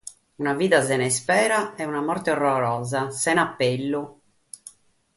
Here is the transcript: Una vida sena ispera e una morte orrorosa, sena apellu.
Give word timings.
Una 0.43 0.53
vida 0.61 0.79
sena 0.87 1.09
ispera 1.09 1.75
e 1.75 1.85
una 1.91 2.01
morte 2.09 2.31
orrorosa, 2.39 3.05
sena 3.23 3.49
apellu. 3.51 4.01